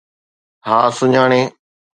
ها، 0.65 0.77
سڃاڻي. 0.97 1.41